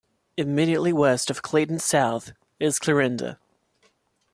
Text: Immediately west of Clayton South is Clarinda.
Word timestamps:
Immediately 0.35 0.91
west 0.93 1.29
of 1.29 1.43
Clayton 1.43 1.77
South 1.77 2.31
is 2.59 2.79
Clarinda. 2.79 3.37